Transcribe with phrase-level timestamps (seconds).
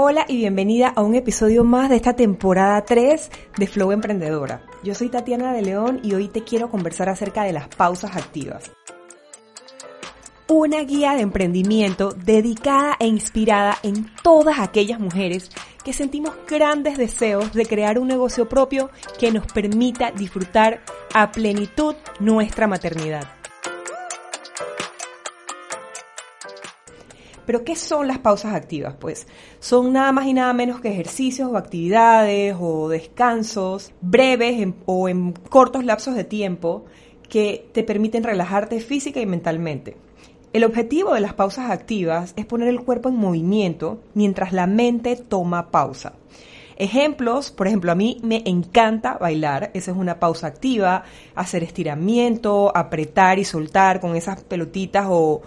[0.00, 4.62] Hola y bienvenida a un episodio más de esta temporada 3 de Flow Emprendedora.
[4.84, 8.70] Yo soy Tatiana de León y hoy te quiero conversar acerca de las pausas activas.
[10.46, 15.50] Una guía de emprendimiento dedicada e inspirada en todas aquellas mujeres
[15.84, 20.80] que sentimos grandes deseos de crear un negocio propio que nos permita disfrutar
[21.12, 23.37] a plenitud nuestra maternidad.
[27.48, 28.94] Pero ¿qué son las pausas activas?
[29.00, 29.26] Pues
[29.58, 35.32] son nada más y nada menos que ejercicios o actividades o descansos breves o en
[35.32, 36.84] cortos lapsos de tiempo
[37.26, 39.96] que te permiten relajarte física y mentalmente.
[40.52, 45.16] El objetivo de las pausas activas es poner el cuerpo en movimiento mientras la mente
[45.16, 46.12] toma pausa.
[46.76, 51.02] Ejemplos, por ejemplo, a mí me encanta bailar, esa es una pausa activa,
[51.34, 55.40] hacer estiramiento, apretar y soltar con esas pelotitas o,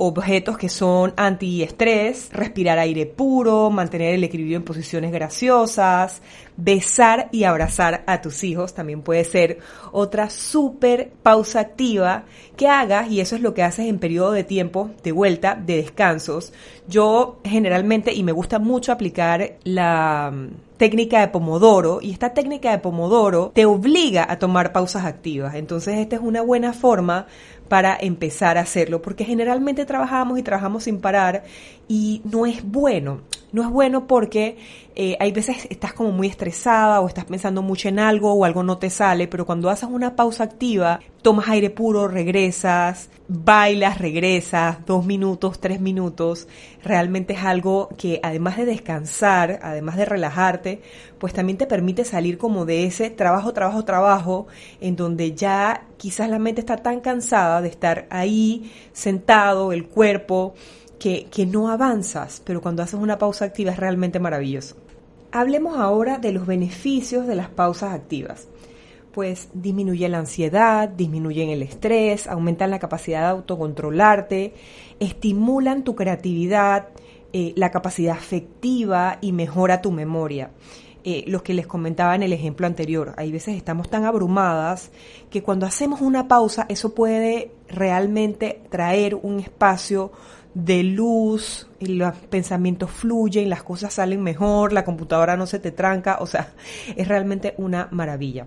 [0.00, 6.22] objetos que son antiestrés, respirar aire puro, mantener el equilibrio en posiciones graciosas,
[6.56, 9.58] besar y abrazar a tus hijos también puede ser
[9.90, 12.24] otra súper pausa activa
[12.56, 15.78] que hagas y eso es lo que haces en periodo de tiempo de vuelta, de
[15.78, 16.52] descansos.
[16.86, 20.32] Yo generalmente y me gusta mucho aplicar la
[20.78, 25.56] técnica de Pomodoro y esta técnica de Pomodoro te obliga a tomar pausas activas.
[25.56, 27.26] Entonces esta es una buena forma
[27.68, 31.44] para empezar a hacerlo, porque generalmente trabajamos y trabajamos sin parar
[31.86, 33.20] y no es bueno.
[33.50, 34.58] No es bueno porque
[34.94, 38.62] eh, hay veces estás como muy estresada o estás pensando mucho en algo o algo
[38.62, 44.84] no te sale, pero cuando haces una pausa activa, tomas aire puro, regresas, bailas, regresas,
[44.84, 46.46] dos minutos, tres minutos,
[46.82, 50.82] realmente es algo que además de descansar, además de relajarte,
[51.18, 54.46] pues también te permite salir como de ese trabajo, trabajo, trabajo,
[54.80, 60.54] en donde ya quizás la mente está tan cansada de estar ahí sentado, el cuerpo,
[60.98, 64.76] que, no avanzas, pero cuando haces una pausa activa es realmente maravilloso.
[65.30, 68.48] Hablemos ahora de los beneficios de las pausas activas.
[69.12, 74.54] Pues disminuye la ansiedad, disminuyen el estrés, aumentan la capacidad de autocontrolarte,
[75.00, 76.88] estimulan tu creatividad,
[77.32, 80.50] eh, la capacidad afectiva y mejora tu memoria.
[81.04, 83.14] Eh, lo que les comentaba en el ejemplo anterior.
[83.16, 84.90] Hay veces estamos tan abrumadas
[85.30, 90.10] que cuando hacemos una pausa eso puede realmente traer un espacio
[90.64, 95.70] de luz, y los pensamientos fluyen, las cosas salen mejor, la computadora no se te
[95.70, 96.52] tranca, o sea,
[96.96, 98.46] es realmente una maravilla.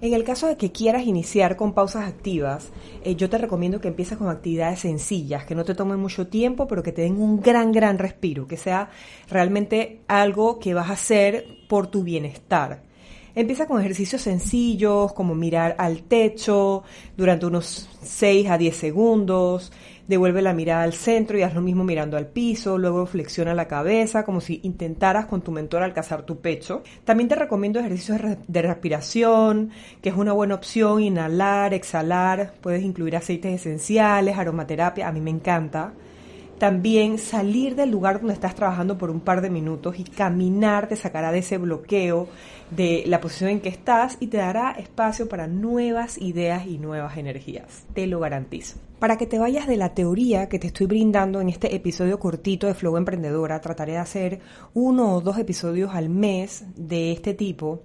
[0.00, 2.70] En el caso de que quieras iniciar con pausas activas,
[3.02, 6.66] eh, yo te recomiendo que empieces con actividades sencillas, que no te tomen mucho tiempo,
[6.66, 8.90] pero que te den un gran, gran respiro, que sea
[9.30, 12.82] realmente algo que vas a hacer por tu bienestar.
[13.36, 16.84] Empieza con ejercicios sencillos como mirar al techo
[17.18, 19.72] durante unos 6 a 10 segundos,
[20.08, 23.68] devuelve la mirada al centro y haz lo mismo mirando al piso, luego flexiona la
[23.68, 26.82] cabeza como si intentaras con tu mentor alcanzar tu pecho.
[27.04, 29.70] También te recomiendo ejercicios de respiración,
[30.00, 35.28] que es una buena opción, inhalar, exhalar, puedes incluir aceites esenciales, aromaterapia, a mí me
[35.30, 35.92] encanta.
[36.58, 40.96] También salir del lugar donde estás trabajando por un par de minutos y caminar te
[40.96, 42.28] sacará de ese bloqueo
[42.70, 47.18] de la posición en que estás y te dará espacio para nuevas ideas y nuevas
[47.18, 47.84] energías.
[47.92, 48.78] Te lo garantizo.
[48.98, 52.66] Para que te vayas de la teoría que te estoy brindando en este episodio cortito
[52.66, 54.40] de Flow Emprendedora, trataré de hacer
[54.72, 57.82] uno o dos episodios al mes de este tipo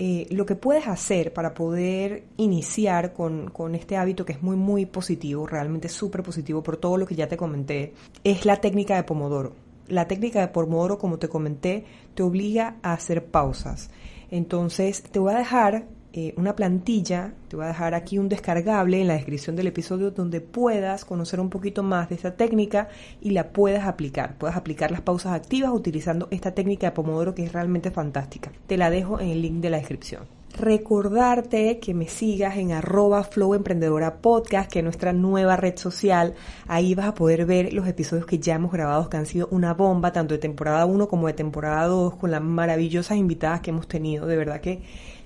[0.00, 4.54] eh, lo que puedes hacer para poder iniciar con, con, este hábito que es muy,
[4.54, 8.94] muy positivo, realmente súper positivo por todo lo que ya te comenté, es la técnica
[8.94, 9.54] de Pomodoro.
[9.88, 13.90] La técnica de Pomodoro, como te comenté, te obliga a hacer pausas.
[14.30, 19.00] Entonces, te voy a dejar eh, una plantilla, te voy a dejar aquí un descargable
[19.00, 22.88] en la descripción del episodio donde puedas conocer un poquito más de esta técnica
[23.20, 24.38] y la puedas aplicar.
[24.38, 28.50] Puedas aplicar las pausas activas utilizando esta técnica de Pomodoro que es realmente fantástica.
[28.66, 33.22] Te la dejo en el link de la descripción recordarte que me sigas en arroba
[33.22, 36.34] Flow Emprendedora Podcast, que es nuestra nueva red social.
[36.66, 39.74] Ahí vas a poder ver los episodios que ya hemos grabado, que han sido una
[39.74, 43.86] bomba, tanto de temporada 1 como de temporada 2, con las maravillosas invitadas que hemos
[43.86, 44.26] tenido.
[44.26, 44.82] De verdad que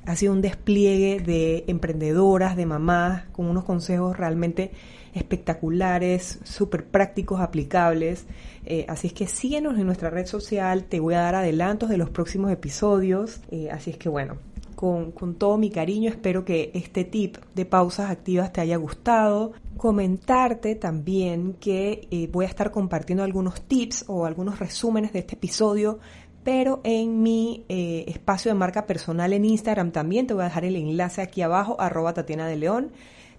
[0.07, 4.73] ha sido un despliegue de emprendedoras, de mamás, con unos consejos realmente
[5.15, 8.27] espectaculares, súper prácticos, aplicables.
[8.65, 11.99] Eh, así es que síguenos en nuestra red social, te voy a dar adelantos de
[11.99, 13.41] los próximos episodios.
[13.51, 14.39] Eh, así es que bueno,
[14.75, 19.53] con, todo mi cariño espero que este tip de pausas activas te haya gustado.
[19.77, 25.37] Comentarte también que eh, voy a estar compartiendo algunos tips o algunos resúmenes de este
[25.37, 26.01] episodio
[26.45, 30.65] pero en mi eh, espacio de marca personal en Instagram también te voy a dejar
[30.65, 32.93] el enlace aquí abajo, arroba Tatiana de León.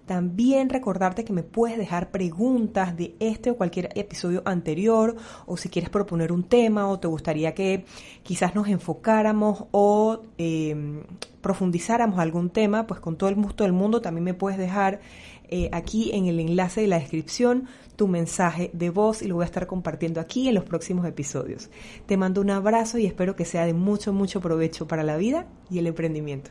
[0.06, 5.16] También recordarte que me puedes dejar preguntas de este o cualquier episodio anterior
[5.46, 7.86] o si quieres proponer un tema o te gustaría que
[8.24, 11.04] quizás nos enfocáramos o eh,
[11.40, 15.00] profundizáramos algún tema, pues con todo el gusto del mundo también me puedes dejar
[15.50, 19.44] eh, aquí en el enlace de la descripción tu mensaje de voz y lo voy
[19.44, 21.70] a estar compartiendo aquí en los próximos episodios.
[22.08, 25.46] Te mando un abrazo y espero que sea de mucho, mucho provecho para la vida
[25.70, 26.50] y el emprendimiento.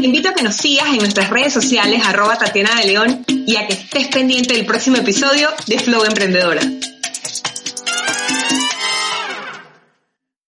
[0.00, 3.56] Te invito a que nos sigas en nuestras redes sociales arroba Tatiana de León y
[3.56, 6.62] a que estés pendiente del próximo episodio de Flow Emprendedora.